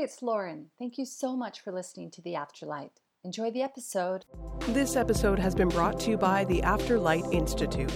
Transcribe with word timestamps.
It's 0.00 0.22
Lauren. 0.22 0.66
Thank 0.78 0.96
you 0.96 1.04
so 1.04 1.36
much 1.36 1.60
for 1.60 1.72
listening 1.72 2.12
to 2.12 2.22
The 2.22 2.34
Afterlight. 2.34 2.90
Enjoy 3.24 3.50
the 3.50 3.62
episode. 3.62 4.24
This 4.68 4.94
episode 4.94 5.40
has 5.40 5.56
been 5.56 5.68
brought 5.68 5.98
to 6.00 6.10
you 6.10 6.16
by 6.16 6.44
the 6.44 6.62
Afterlight 6.62 7.34
Institute. 7.34 7.88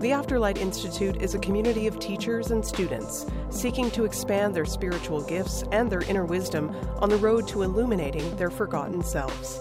The 0.00 0.10
Afterlight 0.10 0.58
Institute 0.58 1.22
is 1.22 1.34
a 1.34 1.38
community 1.38 1.86
of 1.86 1.98
teachers 1.98 2.50
and 2.50 2.62
students 2.62 3.24
seeking 3.48 3.90
to 3.92 4.04
expand 4.04 4.54
their 4.54 4.66
spiritual 4.66 5.22
gifts 5.22 5.64
and 5.72 5.90
their 5.90 6.02
inner 6.02 6.26
wisdom 6.26 6.76
on 6.98 7.08
the 7.08 7.16
road 7.16 7.48
to 7.48 7.62
illuminating 7.62 8.36
their 8.36 8.50
forgotten 8.50 9.02
selves. 9.02 9.58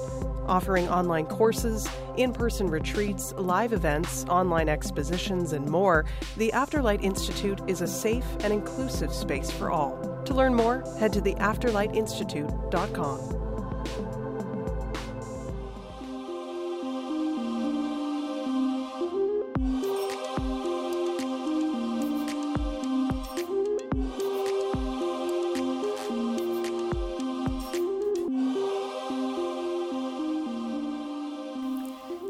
Offering 0.48 0.90
online 0.90 1.28
courses, 1.28 1.88
in 2.18 2.34
person 2.34 2.70
retreats, 2.70 3.34
live 3.38 3.72
events, 3.72 4.26
online 4.26 4.68
expositions, 4.68 5.54
and 5.54 5.66
more, 5.66 6.04
the 6.36 6.52
Afterlight 6.54 7.02
Institute 7.02 7.62
is 7.68 7.80
a 7.80 7.88
safe 7.88 8.28
and 8.42 8.52
inclusive 8.52 9.14
space 9.14 9.50
for 9.50 9.72
all. 9.72 10.15
To 10.26 10.34
learn 10.34 10.56
more, 10.56 10.84
head 11.00 11.14
to 11.14 11.22
theafterlightinstitute.com. 11.22 13.20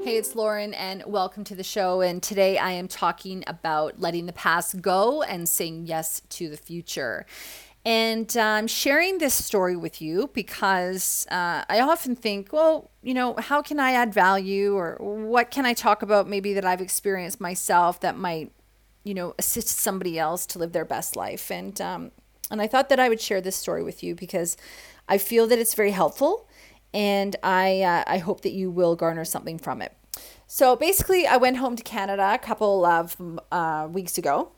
Hey, 0.04 0.18
it's 0.18 0.36
Lauren, 0.36 0.74
and 0.76 1.04
welcome 1.08 1.44
to 1.46 1.56
the 1.56 1.64
show. 1.64 2.02
And 2.02 2.22
today 2.22 2.58
I 2.58 2.74
am 2.74 2.88
talking 2.88 3.44
about 3.48 4.00
letting 4.00 4.28
the 4.28 4.34
past 4.34 4.80
go 4.82 5.24
and 5.24 5.50
saying 5.50 5.88
yes 5.88 6.22
to 6.30 6.50
the 6.50 6.58
future. 6.58 7.26
And 7.86 8.36
I'm 8.36 8.66
sharing 8.66 9.20
this 9.20 9.36
story 9.36 9.76
with 9.76 10.02
you 10.02 10.32
because 10.34 11.28
uh, 11.30 11.64
I 11.70 11.82
often 11.82 12.16
think, 12.16 12.52
well, 12.52 12.90
you 13.04 13.14
know, 13.14 13.36
how 13.38 13.62
can 13.62 13.80
I 13.80 13.92
add 13.92 14.12
value 14.12 14.76
or 14.76 14.98
what 15.00 15.52
can 15.52 15.68
I 15.68 15.74
talk 15.74 16.02
about 16.02 16.28
maybe 16.28 16.54
that 16.56 16.66
I've 16.66 16.82
experienced 16.82 17.40
myself 17.40 18.00
that 18.00 18.18
might, 18.18 18.52
you 19.04 19.14
know, 19.14 19.36
assist 19.38 19.68
somebody 19.68 20.18
else 20.18 20.48
to 20.48 20.60
live 20.60 20.72
their 20.72 20.84
best 20.84 21.16
life? 21.16 21.52
And, 21.52 21.80
um, 21.80 22.12
and 22.50 22.60
I 22.60 22.66
thought 22.66 22.90
that 22.90 23.00
I 23.00 23.08
would 23.08 23.22
share 23.22 23.40
this 23.40 23.56
story 23.56 23.84
with 23.84 24.02
you 24.02 24.16
because 24.16 24.58
I 25.08 25.20
feel 25.20 25.46
that 25.46 25.60
it's 25.60 25.76
very 25.76 25.92
helpful 25.92 26.50
and 26.92 27.36
I, 27.44 27.84
uh, 27.84 28.04
I 28.08 28.18
hope 28.18 28.42
that 28.42 28.54
you 28.54 28.72
will 28.72 28.96
garner 28.96 29.26
something 29.26 29.60
from 29.60 29.84
it. 29.84 29.96
So 30.48 30.76
basically, 30.76 31.28
I 31.28 31.38
went 31.38 31.58
home 31.58 31.76
to 31.76 31.84
Canada 31.84 32.32
a 32.34 32.40
couple 32.40 32.84
of 32.84 33.16
uh, 33.52 33.88
weeks 33.92 34.18
ago. 34.18 34.52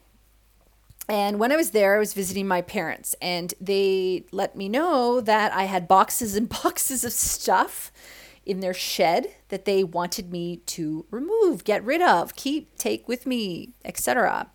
And 1.10 1.40
when 1.40 1.52
I 1.52 1.56
was 1.56 1.72
there, 1.72 1.96
I 1.96 2.00
was 2.00 2.14
visiting 2.14 2.48
my 2.48 2.62
parents, 2.62 3.16
and 3.22 3.54
they 3.62 4.26
let 4.32 4.56
me 4.56 4.68
know 4.68 5.22
that 5.22 5.54
I 5.54 5.64
had 5.64 5.88
boxes 5.88 6.36
and 6.36 6.50
boxes 6.64 7.04
of 7.04 7.14
stuff 7.14 7.92
in 8.46 8.62
their 8.62 8.74
shed 8.74 9.28
that 9.50 9.66
they 9.66 9.84
wanted 9.84 10.32
me 10.32 10.58
to 10.66 11.06
remove, 11.12 11.64
get 11.64 11.84
rid 11.84 12.02
of, 12.02 12.36
keep, 12.36 12.78
take 12.78 13.08
with 13.08 13.26
me, 13.26 13.74
etc. 13.84 14.50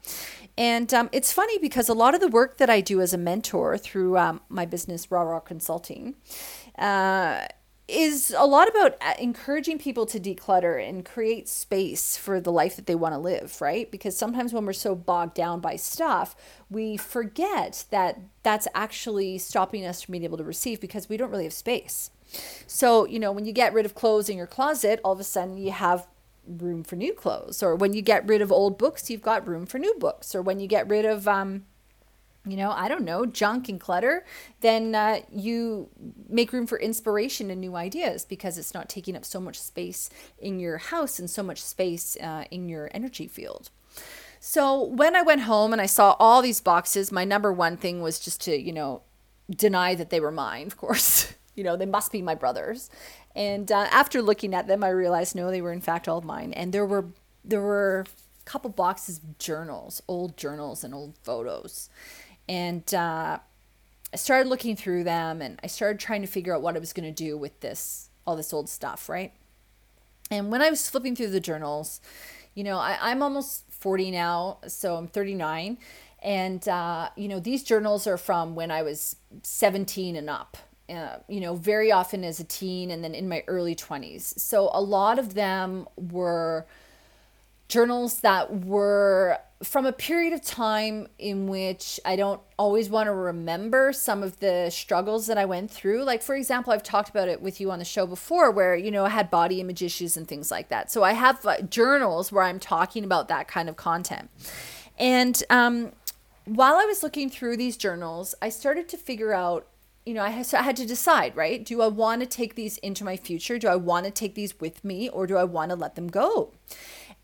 And 0.57 0.93
um, 0.93 1.09
it's 1.13 1.33
funny 1.33 1.59
because 1.59 1.89
a 1.89 1.95
lot 1.95 2.15
of 2.15 2.21
the 2.21 2.29
work 2.29 2.59
that 2.59 2.71
I 2.71 2.81
do 2.81 3.01
as 3.01 3.13
a 3.13 3.19
mentor 3.19 3.77
through 3.79 4.19
um, 4.19 4.41
my 4.49 4.65
business, 4.67 5.11
Raw 5.11 5.23
Raw 5.23 5.41
Consulting, 5.41 6.15
uh, 6.79 7.47
is 7.93 8.35
a 8.37 8.47
lot 8.47 8.69
about 8.69 8.97
uh, 9.01 9.15
encouraging 9.19 9.79
people 9.79 10.07
to 10.07 10.19
declutter 10.19 10.83
and 10.87 11.05
create 11.05 11.49
space 11.49 12.17
for 12.17 12.41
the 12.41 12.51
life 12.51 12.77
that 12.77 12.87
they 12.87 12.95
want 12.95 13.15
to 13.15 13.19
live, 13.19 13.61
right? 13.61 13.91
Because 13.91 14.17
sometimes 14.17 14.53
when 14.53 14.65
we're 14.65 14.73
so 14.73 14.95
bogged 14.95 15.35
down 15.35 15.61
by 15.61 15.77
stuff, 15.77 16.35
we 16.71 16.97
forget 16.97 17.85
that 17.91 18.19
that's 18.43 18.67
actually 18.75 19.39
stopping 19.39 19.85
us 19.85 20.03
from 20.03 20.13
being 20.13 20.25
able 20.25 20.39
to 20.39 20.45
receive 20.45 20.81
because 20.81 21.09
we 21.09 21.17
don't 21.17 21.31
really 21.31 21.45
have 21.45 21.53
space. 21.53 22.11
So, 22.67 23.07
you 23.07 23.19
know, 23.19 23.31
when 23.31 23.45
you 23.45 23.53
get 23.53 23.75
rid 23.75 23.85
of 23.85 23.95
clothes 23.95 24.29
in 24.29 24.39
your 24.39 24.47
closet, 24.47 25.01
all 25.05 25.13
of 25.13 25.21
a 25.21 25.25
sudden 25.25 25.59
you 25.59 25.71
have 25.71 26.07
room 26.47 26.83
for 26.83 26.97
new 26.97 27.13
clothes. 27.13 27.63
Or 27.63 27.77
when 27.77 27.93
you 27.93 28.03
get 28.03 28.27
rid 28.27 28.41
of 28.41 28.51
old 28.51 28.79
books, 28.79 29.11
you've 29.11 29.23
got 29.23 29.47
room 29.47 29.67
for 29.67 29.79
new 29.79 29.95
books. 29.99 30.35
Or 30.35 30.43
when 30.43 30.59
you 30.61 30.67
get 30.67 30.89
rid 30.89 31.05
of, 31.05 31.29
um, 31.29 31.67
you 32.45 32.57
know, 32.57 32.71
I 32.71 32.89
don't 32.89 33.05
know, 33.05 33.25
junk 33.25 33.69
and 33.69 33.81
clutter, 33.81 34.25
then 34.61 34.95
uh, 34.95 35.21
you 35.31 35.89
make 36.29 36.53
room 36.53 36.67
for 36.67 36.79
inspiration 36.79 37.51
and 37.51 37.61
new 37.61 37.77
ideas 37.77 38.25
because 38.25 38.59
it's 38.59 38.75
not 38.75 38.89
taking 38.89 39.17
up 39.17 39.25
so 39.25 39.41
much 39.41 39.61
space 39.61 40.11
in 40.41 40.59
your 40.59 40.79
house 40.79 41.19
and 41.19 41.31
so 41.31 41.43
much 41.43 41.63
space 41.63 42.17
uh, 42.21 42.45
in 42.51 42.69
your 42.69 42.91
energy 42.93 43.29
field. 43.29 43.71
So 44.41 44.83
when 44.83 45.15
I 45.15 45.23
went 45.23 45.43
home 45.43 45.73
and 45.73 45.81
I 45.81 45.87
saw 45.87 46.17
all 46.19 46.43
these 46.43 46.61
boxes, 46.61 47.13
my 47.13 47.25
number 47.25 47.53
one 47.53 47.77
thing 47.77 48.03
was 48.03 48.19
just 48.19 48.41
to, 48.43 48.61
you 48.61 48.73
know, 48.73 49.03
deny 49.49 49.95
that 49.95 50.11
they 50.11 50.19
were 50.19 50.33
mine, 50.33 50.67
of 50.67 50.77
course. 50.77 51.33
you 51.55 51.63
know, 51.63 51.77
they 51.77 51.87
must 51.87 52.11
be 52.11 52.23
my 52.23 52.35
brother's. 52.35 52.91
And 53.37 53.71
uh, 53.71 53.87
after 53.91 54.21
looking 54.21 54.53
at 54.53 54.67
them, 54.67 54.83
I 54.83 54.89
realized 54.89 55.37
no, 55.37 55.51
they 55.51 55.63
were 55.63 55.73
in 55.73 55.81
fact 55.81 56.09
all 56.09 56.21
mine. 56.23 56.53
And 56.55 56.73
there 56.73 56.87
were 56.87 57.07
there 57.45 57.61
were 57.61 58.05
a 58.05 58.45
couple 58.45 58.71
boxes 58.71 59.19
of 59.19 59.39
journals, 59.39 60.03
old 60.09 60.37
journals 60.37 60.85
and 60.85 60.95
old 60.95 61.15
photos. 61.23 61.89
And 62.53 62.93
uh, 62.93 63.39
I 64.13 64.17
started 64.17 64.47
looking 64.47 64.77
through 64.77 65.05
them 65.05 65.41
and 65.41 65.59
I 65.65 65.69
started 65.69 65.99
trying 65.99 66.21
to 66.21 66.27
figure 66.27 66.55
out 66.55 66.61
what 66.61 66.77
I 66.77 66.81
was 66.81 66.93
going 66.93 67.07
to 67.07 67.25
do 67.25 67.39
with 67.39 67.59
this, 67.61 68.11
all 68.27 68.37
this 68.37 68.53
old 68.53 68.69
stuff, 68.69 69.09
right? 69.09 69.33
And 70.31 70.53
when 70.53 70.61
I 70.61 70.69
was 70.69 70.87
flipping 70.87 71.17
through 71.17 71.31
the 71.31 71.41
journals, 71.41 72.03
you 72.55 72.63
know, 72.63 72.77
I, 72.77 72.99
I'm 73.01 73.23
almost 73.23 73.65
40 73.71 74.11
now, 74.11 74.59
so 74.67 74.97
I'm 74.97 75.07
39. 75.07 75.79
And, 76.23 76.69
uh, 76.69 77.09
you 77.17 77.27
know, 77.27 77.41
these 77.41 77.63
journals 77.63 78.07
are 78.07 78.19
from 78.19 78.55
when 78.55 78.71
I 78.71 78.83
was 78.83 79.17
17 79.45 80.15
and 80.15 80.29
up. 80.29 80.59
Uh, 80.91 81.21
you 81.29 81.41
know, 81.41 81.55
very 81.55 81.91
often 81.91 82.23
as 82.23 82.39
a 82.39 82.45
teen 82.45 82.91
and 82.91 83.03
then 83.03 83.15
in 83.15 83.31
my 83.31 83.43
early 83.47 83.75
20s. 83.75 84.39
So 84.39 84.69
a 84.75 84.83
lot 84.83 85.19
of 85.19 85.33
them 85.33 85.89
were 85.97 86.67
journals 87.69 88.21
that 88.21 88.67
were 88.67 89.39
from 89.63 89.87
a 89.87 89.93
period 89.93 90.33
of 90.33 90.43
time 90.43 91.07
in 91.19 91.47
which 91.47 92.01
I 92.05 92.17
don't 92.17 92.41
always 92.59 92.89
want 92.89 93.07
to 93.07 93.15
remember 93.15 93.93
some 93.93 94.23
of 94.23 94.41
the 94.41 94.71
struggles 94.71 95.27
that 95.27 95.39
I 95.39 95.45
went 95.45 95.71
through. 95.71 96.05
Like, 96.05 96.23
for 96.23 96.35
example, 96.35 96.73
I've 96.73 96.83
talked 96.83 97.09
about 97.09 97.29
it 97.29 97.41
with 97.41 97.61
you 97.61 97.71
on 97.71 97.79
the 97.79 97.85
show 97.85 98.07
before 98.07 98.51
where, 98.51 98.75
you 98.75 98.91
know, 98.91 99.05
I 99.05 99.11
had 99.11 99.31
body 99.31 99.61
image 99.61 99.83
issues 99.83 100.17
and 100.17 100.27
things 100.27 100.51
like 100.51 100.69
that. 100.69 100.91
So 100.91 101.03
I 101.03 101.13
have 101.13 101.45
uh, 101.47 101.61
journals 101.63 102.33
where 102.33 102.45
I'm 102.45 102.59
talking 102.59 103.05
about 103.05 103.29
that 103.29 103.49
kind 103.49 103.69
of 103.69 103.77
content. 103.77 104.31
And 104.99 105.43
um, 105.49 105.93
while 106.45 106.75
I 106.75 106.85
was 106.85 107.03
looking 107.03 107.31
through 107.31 107.57
these 107.57 107.77
journals, 107.77 108.35
I 108.43 108.49
started 108.49 108.89
to 108.91 108.97
figure 108.97 109.33
out 109.33 109.69
you 110.05 110.15
know, 110.15 110.23
I 110.23 110.31
had, 110.31 110.53
I 110.55 110.63
had 110.63 110.77
to 110.77 110.87
decide, 110.87 111.37
right? 111.37 111.65
Do 111.65 111.81
I 111.81 111.87
want 111.87 112.23
to 112.23 112.27
take 112.27 112.57
these 112.57 112.77
into 112.79 113.05
my 113.05 113.17
future? 113.17 113.57
Do 113.59 113.69
I 113.69 113.77
want 113.77 114.05
to 114.05 114.11
take 114.11 114.35
these 114.35 114.59
with 114.59 114.85
me 114.85 115.09
or 115.09 115.27
do 115.29 115.37
I 115.37 115.45
want 115.45 115.71
to 115.71 115.77
let 115.77 115.95
them 115.95 116.09
go? 116.09 116.53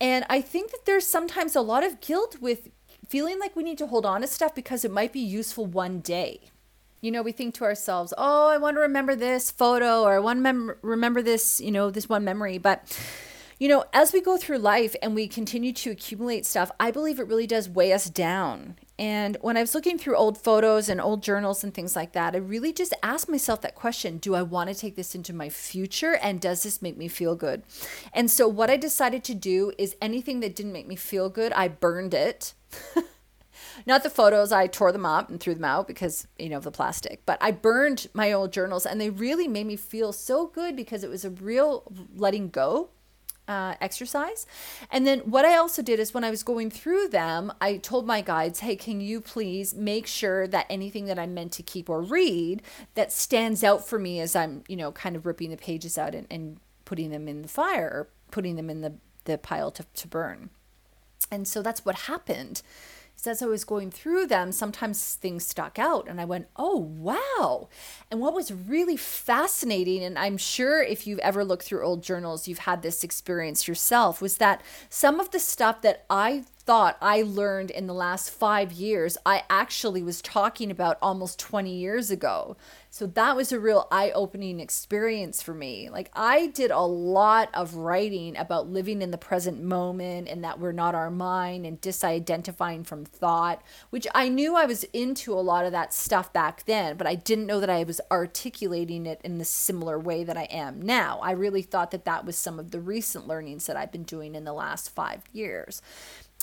And 0.00 0.24
I 0.28 0.40
think 0.40 0.70
that 0.70 0.86
there's 0.86 1.06
sometimes 1.06 1.56
a 1.56 1.60
lot 1.60 1.84
of 1.84 2.00
guilt 2.00 2.36
with 2.40 2.68
feeling 3.08 3.38
like 3.38 3.56
we 3.56 3.62
need 3.62 3.78
to 3.78 3.86
hold 3.86 4.06
on 4.06 4.20
to 4.20 4.26
stuff 4.26 4.54
because 4.54 4.84
it 4.84 4.90
might 4.90 5.12
be 5.12 5.20
useful 5.20 5.66
one 5.66 6.00
day. 6.00 6.50
You 7.00 7.10
know, 7.10 7.22
we 7.22 7.32
think 7.32 7.54
to 7.54 7.64
ourselves, 7.64 8.12
oh, 8.18 8.48
I 8.48 8.58
want 8.58 8.76
to 8.76 8.80
remember 8.80 9.14
this 9.14 9.50
photo 9.50 10.02
or 10.02 10.14
I 10.14 10.18
want 10.18 10.38
to 10.38 10.42
mem- 10.42 10.76
remember 10.82 11.22
this, 11.22 11.60
you 11.60 11.70
know, 11.70 11.90
this 11.90 12.08
one 12.08 12.24
memory. 12.24 12.58
But, 12.58 12.98
you 13.58 13.68
know, 13.68 13.84
as 13.92 14.12
we 14.12 14.20
go 14.20 14.36
through 14.36 14.58
life 14.58 14.96
and 15.00 15.14
we 15.14 15.28
continue 15.28 15.72
to 15.74 15.90
accumulate 15.90 16.44
stuff, 16.44 16.70
I 16.80 16.90
believe 16.90 17.20
it 17.20 17.28
really 17.28 17.46
does 17.46 17.68
weigh 17.68 17.92
us 17.92 18.10
down. 18.10 18.76
And 18.98 19.36
when 19.40 19.56
I 19.56 19.60
was 19.60 19.74
looking 19.74 19.96
through 19.96 20.16
old 20.16 20.36
photos 20.36 20.88
and 20.88 21.00
old 21.00 21.22
journals 21.22 21.62
and 21.62 21.72
things 21.72 21.94
like 21.94 22.12
that, 22.12 22.34
I 22.34 22.38
really 22.38 22.72
just 22.72 22.94
asked 23.02 23.28
myself 23.28 23.60
that 23.60 23.76
question 23.76 24.18
Do 24.18 24.34
I 24.34 24.42
want 24.42 24.68
to 24.70 24.74
take 24.74 24.96
this 24.96 25.14
into 25.14 25.32
my 25.32 25.48
future? 25.48 26.16
And 26.16 26.40
does 26.40 26.64
this 26.64 26.82
make 26.82 26.96
me 26.96 27.06
feel 27.06 27.36
good? 27.36 27.62
And 28.12 28.30
so, 28.30 28.48
what 28.48 28.70
I 28.70 28.76
decided 28.76 29.22
to 29.24 29.34
do 29.34 29.72
is 29.78 29.96
anything 30.02 30.40
that 30.40 30.56
didn't 30.56 30.72
make 30.72 30.88
me 30.88 30.96
feel 30.96 31.30
good, 31.30 31.52
I 31.52 31.68
burned 31.68 32.12
it. 32.12 32.54
Not 33.86 34.02
the 34.02 34.10
photos, 34.10 34.50
I 34.50 34.66
tore 34.66 34.90
them 34.90 35.06
up 35.06 35.30
and 35.30 35.38
threw 35.38 35.54
them 35.54 35.64
out 35.64 35.86
because, 35.86 36.26
you 36.36 36.48
know, 36.48 36.56
of 36.56 36.64
the 36.64 36.70
plastic. 36.72 37.22
But 37.24 37.38
I 37.40 37.52
burned 37.52 38.08
my 38.12 38.32
old 38.32 38.52
journals 38.52 38.84
and 38.84 39.00
they 39.00 39.10
really 39.10 39.46
made 39.46 39.66
me 39.66 39.76
feel 39.76 40.12
so 40.12 40.46
good 40.46 40.74
because 40.74 41.04
it 41.04 41.10
was 41.10 41.24
a 41.24 41.30
real 41.30 41.84
letting 42.16 42.48
go 42.48 42.90
uh, 43.48 43.74
exercise. 43.80 44.46
And 44.90 45.06
then 45.06 45.20
what 45.20 45.44
I 45.44 45.56
also 45.56 45.82
did 45.82 45.98
is 45.98 46.14
when 46.14 46.22
I 46.22 46.30
was 46.30 46.42
going 46.42 46.70
through 46.70 47.08
them, 47.08 47.52
I 47.60 47.78
told 47.78 48.06
my 48.06 48.20
guides, 48.20 48.60
hey, 48.60 48.76
can 48.76 49.00
you 49.00 49.20
please 49.20 49.74
make 49.74 50.06
sure 50.06 50.46
that 50.46 50.66
anything 50.68 51.06
that 51.06 51.18
I'm 51.18 51.34
meant 51.34 51.52
to 51.52 51.62
keep 51.62 51.88
or 51.88 52.02
read 52.02 52.62
that 52.94 53.10
stands 53.10 53.64
out 53.64 53.88
for 53.88 53.98
me 53.98 54.20
as 54.20 54.36
I'm, 54.36 54.62
you 54.68 54.76
know, 54.76 54.92
kind 54.92 55.16
of 55.16 55.26
ripping 55.26 55.50
the 55.50 55.56
pages 55.56 55.96
out 55.96 56.14
and, 56.14 56.26
and 56.30 56.58
putting 56.84 57.10
them 57.10 57.26
in 57.26 57.42
the 57.42 57.48
fire 57.48 57.86
or 57.86 58.08
putting 58.30 58.56
them 58.56 58.68
in 58.68 58.82
the, 58.82 58.94
the 59.24 59.38
pile 59.38 59.70
to, 59.72 59.84
to 59.94 60.06
burn. 60.06 60.50
And 61.30 61.48
so 61.48 61.62
that's 61.62 61.84
what 61.84 61.94
happened 61.94 62.62
as 63.26 63.42
I 63.42 63.46
was 63.46 63.64
going 63.64 63.90
through 63.90 64.26
them, 64.26 64.52
sometimes 64.52 65.14
things 65.14 65.44
stuck 65.44 65.78
out, 65.78 66.08
and 66.08 66.20
I 66.20 66.24
went, 66.24 66.46
oh, 66.56 66.76
wow. 66.76 67.68
And 68.10 68.20
what 68.20 68.34
was 68.34 68.52
really 68.52 68.96
fascinating, 68.96 70.04
and 70.04 70.18
I'm 70.18 70.36
sure 70.36 70.82
if 70.82 71.06
you've 71.06 71.18
ever 71.18 71.44
looked 71.44 71.64
through 71.64 71.84
old 71.84 72.02
journals, 72.02 72.46
you've 72.46 72.60
had 72.60 72.82
this 72.82 73.02
experience 73.02 73.66
yourself, 73.66 74.22
was 74.22 74.36
that 74.36 74.62
some 74.88 75.18
of 75.18 75.30
the 75.30 75.40
stuff 75.40 75.82
that 75.82 76.04
I 76.08 76.44
thought 76.68 76.98
I 77.00 77.22
learned 77.22 77.70
in 77.70 77.86
the 77.86 77.94
last 77.94 78.28
five 78.28 78.72
years, 78.72 79.16
I 79.24 79.44
actually 79.48 80.02
was 80.02 80.20
talking 80.20 80.70
about 80.70 80.98
almost 81.00 81.38
20 81.38 81.74
years 81.74 82.10
ago. 82.10 82.58
So 82.90 83.06
that 83.06 83.36
was 83.36 83.52
a 83.52 83.58
real 83.58 83.88
eye 83.90 84.10
opening 84.10 84.60
experience 84.60 85.42
for 85.42 85.54
me. 85.54 85.88
Like, 85.88 86.10
I 86.12 86.48
did 86.48 86.70
a 86.70 86.80
lot 86.80 87.48
of 87.54 87.76
writing 87.76 88.36
about 88.36 88.68
living 88.68 89.00
in 89.00 89.12
the 89.12 89.16
present 89.16 89.62
moment 89.62 90.28
and 90.28 90.44
that 90.44 90.60
we're 90.60 90.72
not 90.72 90.94
our 90.94 91.10
mind 91.10 91.64
and 91.64 91.80
disidentifying 91.80 92.84
from 92.86 93.06
thought, 93.06 93.62
which 93.88 94.06
I 94.14 94.28
knew 94.28 94.54
I 94.54 94.66
was 94.66 94.84
into 94.92 95.32
a 95.32 95.40
lot 95.40 95.64
of 95.64 95.72
that 95.72 95.94
stuff 95.94 96.34
back 96.34 96.66
then, 96.66 96.98
but 96.98 97.06
I 97.06 97.14
didn't 97.14 97.46
know 97.46 97.60
that 97.60 97.70
I 97.70 97.84
was 97.84 97.98
articulating 98.10 99.06
it 99.06 99.22
in 99.24 99.38
the 99.38 99.44
similar 99.46 99.98
way 99.98 100.22
that 100.22 100.36
I 100.36 100.48
am 100.50 100.82
now. 100.82 101.18
I 101.22 101.30
really 101.30 101.62
thought 101.62 101.92
that 101.92 102.04
that 102.04 102.26
was 102.26 102.36
some 102.36 102.58
of 102.58 102.72
the 102.72 102.80
recent 102.80 103.26
learnings 103.26 103.64
that 103.66 103.76
I've 103.76 103.92
been 103.92 104.02
doing 104.02 104.34
in 104.34 104.44
the 104.44 104.52
last 104.52 104.90
five 104.90 105.22
years. 105.32 105.80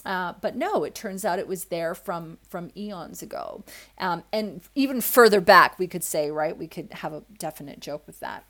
Uh, 0.06 0.34
but 0.40 0.56
no, 0.56 0.84
it 0.84 0.94
turns 0.94 1.26
out 1.26 1.40
it 1.40 1.48
was 1.48 1.66
there 1.66 1.96
from 1.96 2.38
from 2.48 2.72
eons 2.78 3.22
ago, 3.24 3.64
um, 3.98 4.24
and 4.32 4.62
even 4.76 5.02
further 5.02 5.42
back, 5.42 5.80
we 5.80 5.88
could 5.88 6.04
say, 6.04 6.30
right? 6.30 6.58
We 6.58 6.68
could 6.68 6.94
have 6.94 7.14
a 7.14 7.24
definite 7.40 7.80
joke 7.80 8.06
with 8.06 8.20
that. 8.20 8.46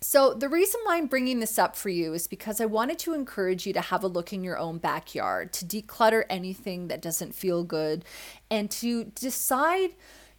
So, 0.00 0.32
the 0.32 0.48
reason 0.48 0.80
why 0.84 0.96
I'm 0.96 1.06
bringing 1.06 1.40
this 1.40 1.58
up 1.58 1.74
for 1.74 1.88
you 1.88 2.12
is 2.12 2.28
because 2.28 2.60
I 2.60 2.66
wanted 2.66 2.98
to 3.00 3.14
encourage 3.14 3.66
you 3.66 3.72
to 3.72 3.80
have 3.80 4.04
a 4.04 4.08
look 4.08 4.32
in 4.32 4.44
your 4.44 4.58
own 4.58 4.78
backyard, 4.78 5.52
to 5.54 5.64
declutter 5.64 6.24
anything 6.30 6.88
that 6.88 7.02
doesn't 7.02 7.34
feel 7.34 7.64
good, 7.64 8.04
and 8.50 8.70
to 8.72 9.04
decide 9.04 9.90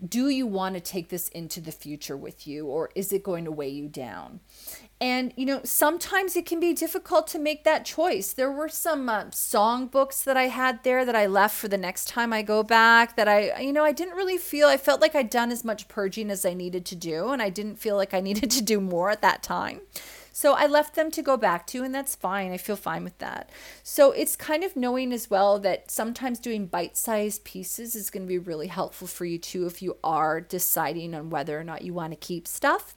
do 0.05 0.29
you 0.29 0.47
want 0.47 0.75
to 0.75 0.81
take 0.81 1.09
this 1.09 1.27
into 1.29 1.59
the 1.59 1.71
future 1.71 2.15
with 2.15 2.47
you, 2.47 2.67
or 2.67 2.89
is 2.95 3.11
it 3.11 3.23
going 3.23 3.43
to 3.45 3.51
weigh 3.51 3.69
you 3.69 3.89
down? 3.89 4.39
And, 5.01 5.33
you 5.35 5.45
know, 5.45 5.61
sometimes 5.63 6.35
it 6.35 6.45
can 6.45 6.59
be 6.59 6.73
difficult 6.73 7.27
to 7.27 7.39
make 7.39 7.63
that 7.63 7.85
choice. 7.85 8.33
There 8.33 8.51
were 8.51 8.69
some 8.69 9.07
uh, 9.07 9.31
song 9.31 9.87
books 9.87 10.21
that 10.23 10.35
I 10.37 10.47
had 10.47 10.83
there 10.83 11.05
that 11.05 11.15
I 11.15 11.25
left 11.25 11.55
for 11.55 11.67
the 11.69 11.77
next 11.77 12.07
time 12.09 12.33
I 12.33 12.41
go 12.41 12.63
back 12.63 13.15
that 13.15 13.27
I, 13.27 13.59
you 13.61 13.71
know, 13.71 13.83
I 13.83 13.93
didn't 13.93 14.15
really 14.15 14.37
feel, 14.37 14.67
I 14.67 14.77
felt 14.77 14.99
like 14.99 15.15
I'd 15.15 15.29
done 15.29 15.51
as 15.51 15.63
much 15.63 15.87
purging 15.87 16.29
as 16.29 16.45
I 16.45 16.53
needed 16.53 16.85
to 16.87 16.95
do. 16.95 17.29
And 17.29 17.41
I 17.41 17.49
didn't 17.49 17.77
feel 17.77 17.95
like 17.95 18.13
I 18.13 18.19
needed 18.21 18.51
to 18.51 18.61
do 18.61 18.81
more 18.81 19.09
at 19.09 19.21
that 19.21 19.41
time. 19.41 19.81
So 20.39 20.53
I 20.53 20.67
left 20.67 20.95
them 20.95 21.11
to 21.11 21.21
go 21.21 21.35
back 21.35 21.67
to, 21.67 21.83
and 21.83 21.93
that's 21.93 22.15
fine. 22.15 22.53
I 22.53 22.57
feel 22.57 22.77
fine 22.77 23.03
with 23.03 23.17
that. 23.17 23.49
So 23.83 24.13
it's 24.13 24.37
kind 24.37 24.63
of 24.63 24.73
knowing 24.73 25.11
as 25.11 25.29
well 25.29 25.59
that 25.59 25.91
sometimes 25.91 26.39
doing 26.39 26.65
bite 26.65 26.95
sized 26.95 27.43
pieces 27.43 27.93
is 27.93 28.09
going 28.09 28.23
to 28.23 28.27
be 28.29 28.37
really 28.37 28.67
helpful 28.67 29.05
for 29.05 29.25
you 29.25 29.37
too 29.37 29.65
if 29.65 29.81
you 29.81 29.97
are 30.01 30.39
deciding 30.39 31.13
on 31.13 31.29
whether 31.29 31.59
or 31.59 31.65
not 31.65 31.81
you 31.81 31.93
want 31.93 32.13
to 32.13 32.15
keep 32.15 32.47
stuff 32.47 32.95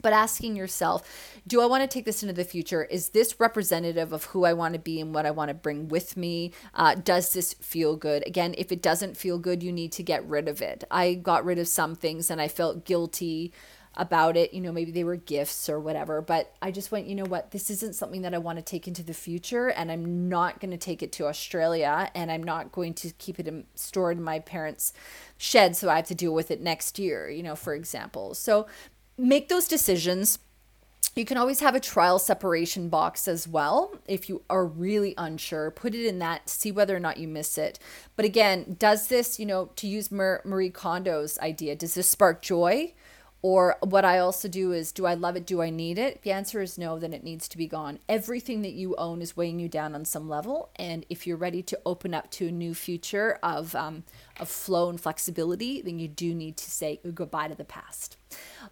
but 0.00 0.12
asking 0.12 0.54
yourself, 0.54 1.32
do 1.46 1.60
I 1.60 1.66
want 1.66 1.82
to 1.82 1.88
take 1.88 2.04
this 2.04 2.22
into 2.22 2.34
the 2.34 2.44
future? 2.44 2.84
Is 2.84 3.08
this 3.08 3.40
representative 3.40 4.12
of 4.12 4.24
who 4.24 4.44
I 4.44 4.52
want 4.52 4.74
to 4.74 4.78
be 4.78 5.00
and 5.00 5.14
what 5.14 5.26
I 5.26 5.30
want 5.30 5.48
to 5.48 5.54
bring 5.54 5.88
with 5.88 6.16
me? 6.16 6.52
Uh, 6.74 6.94
does 6.94 7.32
this 7.32 7.54
feel 7.54 7.96
good? 7.96 8.24
Again, 8.26 8.54
if 8.58 8.70
it 8.70 8.82
doesn't 8.82 9.16
feel 9.16 9.38
good, 9.38 9.62
you 9.62 9.72
need 9.72 9.90
to 9.92 10.02
get 10.02 10.24
rid 10.28 10.48
of 10.48 10.62
it. 10.62 10.84
I 10.90 11.14
got 11.14 11.44
rid 11.44 11.58
of 11.58 11.66
some 11.66 11.96
things 11.96 12.30
and 12.30 12.40
I 12.40 12.48
felt 12.48 12.84
guilty 12.84 13.52
about 13.98 14.36
it. 14.36 14.54
You 14.54 14.60
know, 14.60 14.72
maybe 14.72 14.92
they 14.92 15.04
were 15.04 15.16
gifts 15.16 15.68
or 15.68 15.80
whatever, 15.80 16.22
but 16.22 16.54
I 16.62 16.70
just 16.70 16.92
went, 16.92 17.06
you 17.06 17.16
know 17.16 17.24
what, 17.24 17.50
this 17.50 17.68
isn't 17.68 17.96
something 17.96 18.22
that 18.22 18.32
I 18.32 18.38
want 18.38 18.58
to 18.58 18.64
take 18.64 18.86
into 18.86 19.02
the 19.02 19.12
future. 19.12 19.68
And 19.68 19.90
I'm 19.90 20.28
not 20.28 20.60
going 20.60 20.70
to 20.70 20.78
take 20.78 21.02
it 21.02 21.12
to 21.12 21.26
Australia 21.26 22.10
and 22.14 22.30
I'm 22.30 22.44
not 22.44 22.70
going 22.72 22.94
to 22.94 23.10
keep 23.18 23.40
it 23.40 23.48
in, 23.48 23.66
stored 23.74 24.16
in 24.16 24.22
my 24.22 24.38
parents' 24.38 24.92
shed 25.36 25.76
so 25.76 25.90
I 25.90 25.96
have 25.96 26.06
to 26.06 26.14
deal 26.14 26.32
with 26.32 26.50
it 26.50 26.60
next 26.60 26.98
year, 26.98 27.28
you 27.28 27.42
know, 27.42 27.56
for 27.56 27.74
example. 27.74 28.34
So 28.34 28.68
make 29.18 29.48
those 29.48 29.66
decisions. 29.66 30.38
You 31.16 31.24
can 31.24 31.36
always 31.36 31.58
have 31.60 31.74
a 31.74 31.80
trial 31.80 32.20
separation 32.20 32.88
box 32.88 33.26
as 33.26 33.48
well 33.48 33.96
if 34.06 34.28
you 34.28 34.42
are 34.48 34.64
really 34.64 35.14
unsure. 35.18 35.72
Put 35.72 35.96
it 35.96 36.06
in 36.06 36.20
that, 36.20 36.48
see 36.48 36.70
whether 36.70 36.94
or 36.94 37.00
not 37.00 37.16
you 37.16 37.26
miss 37.26 37.58
it. 37.58 37.80
But 38.14 38.24
again, 38.24 38.76
does 38.78 39.08
this, 39.08 39.40
you 39.40 39.46
know, 39.46 39.70
to 39.76 39.88
use 39.88 40.12
Marie 40.12 40.70
Kondo's 40.70 41.36
idea, 41.40 41.74
does 41.74 41.94
this 41.94 42.08
spark 42.08 42.42
joy? 42.42 42.94
Or 43.40 43.76
what 43.80 44.04
I 44.04 44.18
also 44.18 44.48
do 44.48 44.72
is, 44.72 44.90
do 44.90 45.06
I 45.06 45.14
love 45.14 45.36
it? 45.36 45.46
Do 45.46 45.62
I 45.62 45.70
need 45.70 45.96
it? 45.96 46.16
If 46.16 46.22
the 46.22 46.32
answer 46.32 46.60
is 46.60 46.76
no, 46.76 46.98
then 46.98 47.12
it 47.12 47.22
needs 47.22 47.46
to 47.48 47.58
be 47.58 47.68
gone. 47.68 48.00
Everything 48.08 48.62
that 48.62 48.72
you 48.72 48.96
own 48.96 49.22
is 49.22 49.36
weighing 49.36 49.60
you 49.60 49.68
down 49.68 49.94
on 49.94 50.04
some 50.04 50.28
level. 50.28 50.70
And 50.76 51.06
if 51.08 51.26
you're 51.26 51.36
ready 51.36 51.62
to 51.62 51.78
open 51.86 52.14
up 52.14 52.30
to 52.32 52.48
a 52.48 52.52
new 52.52 52.74
future 52.74 53.38
of, 53.42 53.76
um, 53.76 54.02
of 54.40 54.48
flow 54.48 54.90
and 54.90 55.00
flexibility, 55.00 55.80
then 55.80 56.00
you 56.00 56.08
do 56.08 56.34
need 56.34 56.56
to 56.56 56.70
say 56.70 57.00
goodbye 57.14 57.48
to 57.48 57.54
the 57.54 57.64
past. 57.64 58.16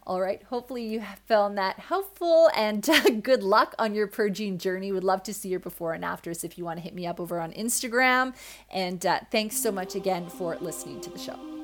All 0.04 0.20
right. 0.20 0.42
Hopefully, 0.44 0.84
you 0.84 1.02
found 1.26 1.56
that 1.58 1.78
helpful 1.78 2.50
and 2.54 2.88
uh, 2.88 3.10
good 3.22 3.44
luck 3.44 3.74
on 3.78 3.94
your 3.94 4.08
purging 4.08 4.58
journey. 4.58 4.90
Would 4.90 5.04
love 5.04 5.22
to 5.24 5.34
see 5.34 5.48
your 5.48 5.60
before 5.60 5.92
and 5.92 6.04
afters 6.04 6.42
if 6.42 6.58
you 6.58 6.64
want 6.64 6.78
to 6.78 6.82
hit 6.82 6.94
me 6.94 7.06
up 7.06 7.20
over 7.20 7.40
on 7.40 7.52
Instagram. 7.52 8.34
And 8.70 9.04
uh, 9.06 9.20
thanks 9.30 9.56
so 9.56 9.70
much 9.70 9.94
again 9.94 10.28
for 10.28 10.56
listening 10.56 11.00
to 11.02 11.10
the 11.10 11.18
show. 11.18 11.55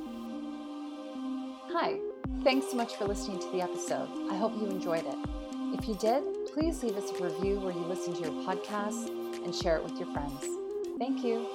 Hi. 1.75 1.99
Thanks 2.45 2.71
so 2.71 2.77
much 2.77 2.97
for 2.97 3.07
listening 3.07 3.39
to 3.39 3.51
the 3.51 3.63
episode. 3.63 4.07
I 4.31 4.37
hope 4.37 4.53
you 4.61 4.67
enjoyed 4.67 5.07
it. 5.07 5.17
If 5.73 5.89
you 5.89 5.95
did, 5.95 6.23
please 6.53 6.83
leave 6.83 6.99
us 6.99 7.11
a 7.19 7.25
review 7.25 7.61
where 7.61 7.73
you 7.73 7.81
listen 7.87 8.13
to 8.13 8.21
your 8.21 8.45
podcast 8.45 9.09
and 9.43 9.55
share 9.55 9.79
it 9.79 9.85
with 9.85 9.99
your 9.99 10.13
friends. 10.13 10.45
Thank 10.99 11.25
you. 11.25 11.47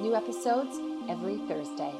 New 0.00 0.14
episodes 0.14 0.78
every 1.08 1.38
Thursday. 1.48 1.92